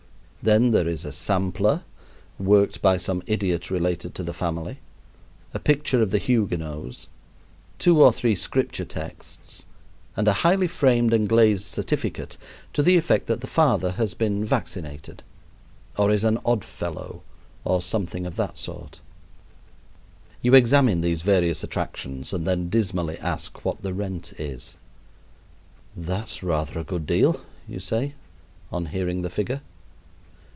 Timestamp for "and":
10.17-10.27, 11.13-11.29, 22.33-22.47